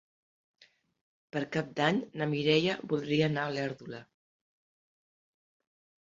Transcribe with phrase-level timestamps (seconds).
[1.37, 4.01] Per Cap d'Any na Mireia voldria anar a Olèrdola.